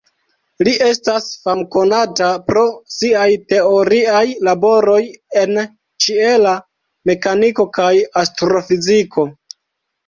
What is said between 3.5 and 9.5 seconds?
teoriaj laboroj en ĉiela mekaniko kaj astrofiziko.